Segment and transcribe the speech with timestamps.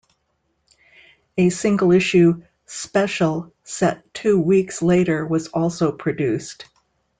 [1.37, 6.65] A single issue 'Special' set 'Two weeks' later was also produced.